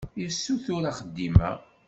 Yessuter 0.21 0.81
axeddim-a. 0.91 1.51